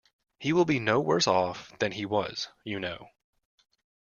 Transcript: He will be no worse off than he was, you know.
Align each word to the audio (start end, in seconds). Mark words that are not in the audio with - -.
He 0.39 0.51
will 0.51 0.65
be 0.65 0.79
no 0.79 0.99
worse 0.99 1.27
off 1.27 1.77
than 1.77 1.91
he 1.91 2.07
was, 2.07 2.47
you 2.63 2.79
know. 2.79 3.09